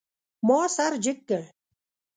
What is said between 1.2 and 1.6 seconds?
کړ.